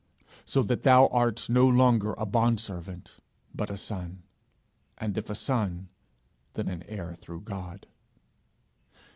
So 0.45 0.63
that 0.63 0.81
thou 0.81 1.05
art 1.09 1.47
no 1.47 1.67
longer 1.67 2.15
a 2.17 2.25
bondservant, 2.25 3.17
but 3.53 3.69
a 3.69 3.77
son; 3.77 4.23
and 4.97 5.15
if 5.15 5.29
a 5.29 5.35
son, 5.35 5.89
then 6.53 6.69
an 6.69 6.81
heir 6.87 7.13
through 7.13 7.41
God.' 7.41 7.85